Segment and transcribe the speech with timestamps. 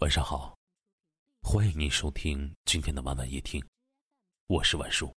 [0.00, 0.54] 晚上好，
[1.40, 3.64] 欢迎您收听今天的晚晚夜听，
[4.46, 5.10] 我是晚叔。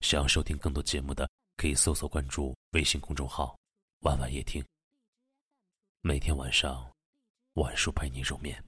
[0.00, 3.56] 想要收听更多节目的，可以搜索关注微信公众号
[4.02, 4.60] “晚晚夜听”。
[6.02, 6.92] 每天晚上，
[7.52, 8.60] 晚叔陪你入眠。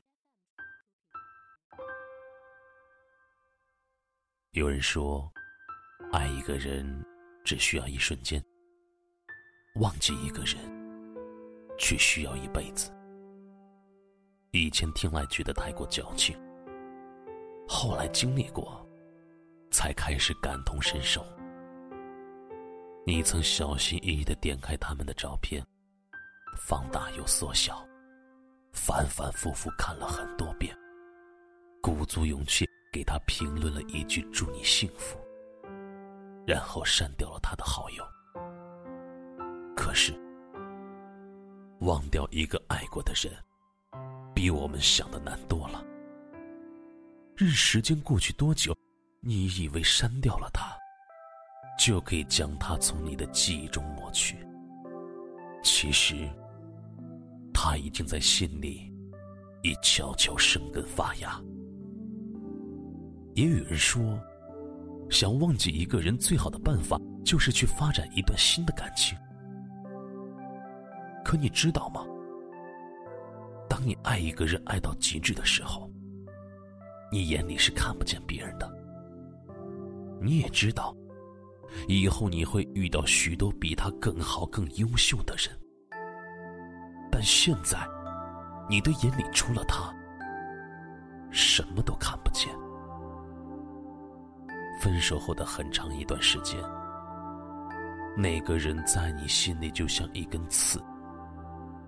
[4.53, 5.29] 有人说，
[6.13, 7.05] 爱一个人
[7.45, 8.41] 只需要一瞬间，
[9.81, 10.57] 忘记一个人
[11.81, 12.93] 却需要一辈子。
[14.55, 16.39] 以前听来觉得太过矫情，
[17.67, 18.87] 后来经历过，
[19.73, 21.27] 才开始感同身受。
[23.05, 25.61] 你曾小心翼翼的点开他们的照片，
[26.57, 27.85] 放大又缩小，
[28.73, 30.73] 反反复复看了很多遍，
[31.83, 35.19] 鼓足勇气给他评论了一句“祝你幸福”，
[36.47, 38.05] 然后删掉了他的好友。
[39.75, 40.15] 可是，
[41.81, 43.35] 忘掉一个爱过的人。
[44.45, 45.83] 比我们想的难多了。
[47.35, 48.77] 任时间过去多久，
[49.23, 50.71] 你以为删掉了他，
[51.79, 54.37] 就可以将他从你的记忆中抹去？
[55.63, 56.29] 其实，
[57.55, 58.93] 他已经在心里，
[59.63, 61.41] 已悄悄生根发芽。
[63.33, 64.21] 也有人说，
[65.09, 69.17] 想忘记一个人最好的办法，就是去发展一段新的感情。
[71.25, 72.05] 可你知道吗？
[73.85, 75.91] 你爱一个人爱到极致的时候，
[77.13, 78.67] 你眼里是看不见别人的。
[80.23, 80.97] 你也知道，
[81.87, 85.55] 以后你会遇到许多比他更好、更优秀的人，
[87.13, 87.79] 但现在，
[88.71, 89.95] 你的眼里除了他，
[91.31, 92.49] 什么都看不见。
[94.81, 96.59] 分手后的很长一段时间，
[98.17, 100.83] 那个人在你心里就像一根刺，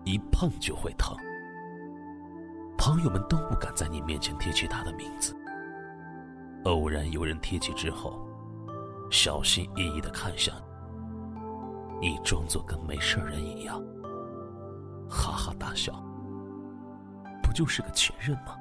[0.05, 1.17] 一碰就会疼。
[2.87, 5.35] 朋友们都不敢在你面前提起他的名字。
[6.67, 8.25] 偶然有人提起之后，
[9.11, 10.55] 小心翼翼的看向
[12.01, 13.83] 你，你装作跟没事人一样，
[15.11, 16.01] 哈哈大笑。
[17.43, 18.57] 不就是个前任吗？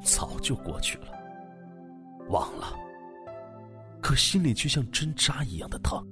[0.00, 1.08] 早就过去了，
[2.30, 2.74] 忘了。
[4.00, 6.02] 可心里却像针扎一样的疼。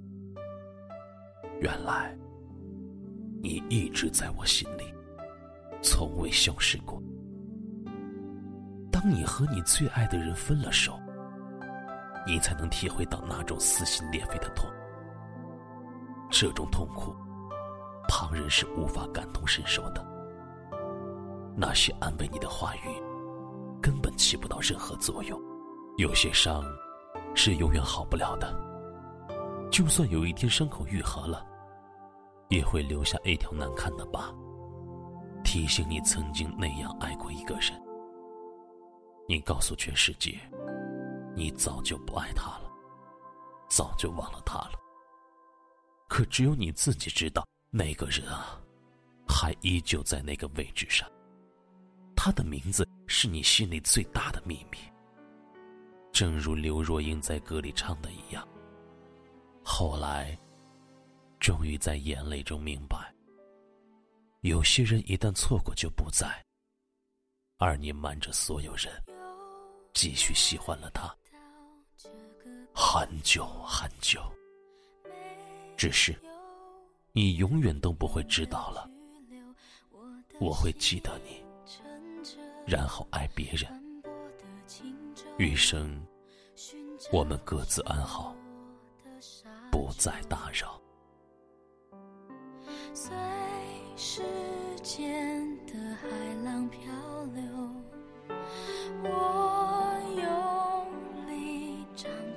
[1.62, 2.14] 原来，
[3.42, 4.84] 你一直在我心里，
[5.80, 7.02] 从未消失过。
[9.02, 11.00] 当你和你最爱的人分了手，
[12.26, 14.68] 你才能体会到那种撕心裂肺的痛。
[16.28, 17.16] 这种痛苦，
[18.06, 20.06] 旁人是无法感同身受的。
[21.56, 23.02] 那些安慰你的话语，
[23.80, 25.40] 根本起不到任何作用。
[25.96, 26.62] 有些伤，
[27.34, 28.54] 是永远好不了的。
[29.70, 31.42] 就算有一天伤口愈合了，
[32.50, 34.30] 也会留下一条难看的疤，
[35.42, 37.72] 提醒你曾经那样爱过一个人。
[39.30, 40.41] 你告诉全世界，
[41.36, 42.68] 你早就不爱他了，
[43.68, 44.72] 早就忘了他了。
[46.08, 48.60] 可只有你自己知道，那个人啊，
[49.28, 51.08] 还依旧在那个位置上。
[52.16, 54.78] 他的名字是你心里最大的秘密。
[56.10, 58.44] 正如刘若英在歌里唱的一样。
[59.62, 60.36] 后来，
[61.38, 63.14] 终于在眼泪中明白，
[64.41, 66.44] 有些人一旦错过就不在，
[67.58, 68.92] 而你瞒着所有人。
[69.92, 71.14] 继续喜欢了他，
[72.74, 74.20] 很久很久。
[75.76, 76.14] 只是，
[77.12, 78.88] 你永远都不会知道了。
[80.38, 81.42] 我会记得你，
[82.66, 83.68] 然后爱别人。
[85.38, 86.00] 余生，
[87.12, 88.34] 我们各自安好，
[89.70, 90.80] 不再打扰。
[92.92, 93.10] 随
[93.96, 94.22] 时
[94.82, 96.08] 间的海
[96.44, 96.80] 浪漂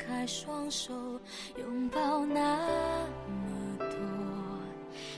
[0.08, 0.94] 开双手
[1.58, 2.58] 拥抱那
[3.28, 3.88] 么多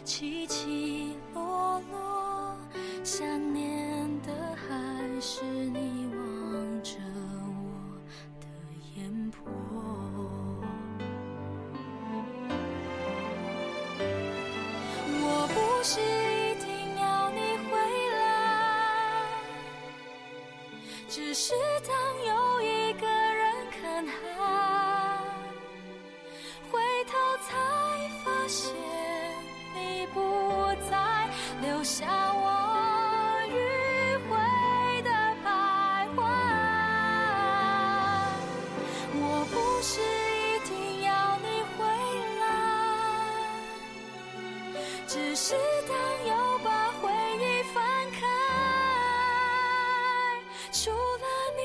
[0.04, 2.58] 起起落落，
[3.04, 6.98] 想念的还是你望着
[7.48, 7.98] 我
[8.40, 8.46] 的
[8.96, 9.38] 眼波。
[15.28, 16.68] 我不是一定
[17.02, 17.40] 要你
[17.70, 17.74] 回
[18.18, 18.20] 来，
[21.08, 21.54] 只是
[45.36, 45.54] 是
[45.86, 48.22] 当又把回忆翻开，
[50.72, 51.28] 除了
[51.58, 51.62] 你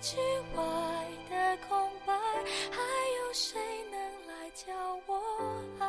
[0.00, 0.16] 之
[0.56, 0.62] 外
[1.30, 2.12] 的空白，
[2.72, 2.80] 还
[3.20, 3.60] 有谁
[3.92, 4.72] 能来教
[5.06, 5.22] 我
[5.78, 5.86] 爱？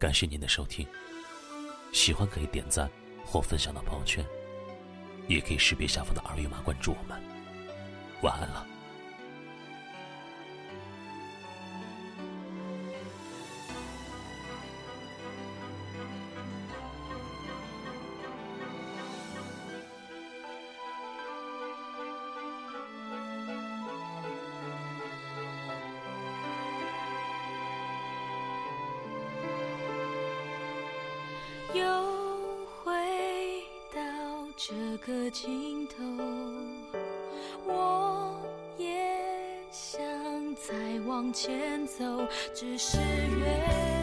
[0.00, 0.84] 感谢您的收听，
[1.92, 2.90] 喜欢可以点赞
[3.24, 4.26] 或分享到朋友圈，
[5.28, 7.22] 也可以识别下方的二维码关注我们。
[8.20, 8.66] 晚安了。
[34.66, 36.02] 这个尽头，
[37.66, 38.34] 我
[38.78, 38.88] 也
[39.70, 40.00] 想
[40.54, 40.74] 再
[41.04, 43.93] 往前走，只是越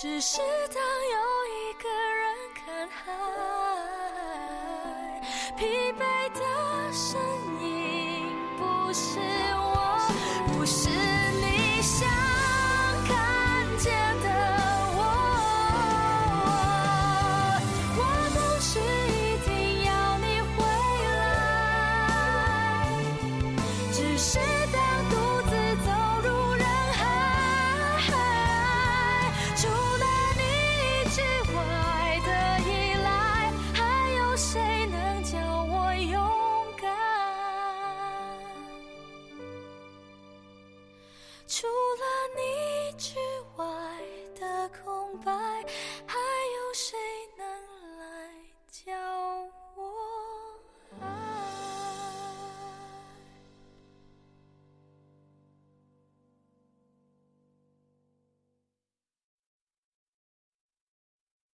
[0.00, 0.82] 只是当
[1.12, 3.12] 又一个人看海，
[5.58, 6.09] 疲惫。